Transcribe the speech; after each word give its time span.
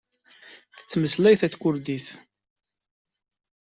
Tettmeslay 0.77 1.35
takurdit. 1.37 2.07